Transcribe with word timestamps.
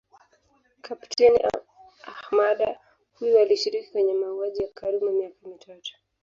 Kapteni 0.81 1.39
Ahmada 2.09 2.79
huyu 3.19 3.39
alishiriki 3.39 3.91
kwenye 3.91 4.13
mauaji 4.13 4.61
ya 4.63 4.69
Karume 4.73 5.11
miaka 5.11 5.47
mitatu 5.47 5.97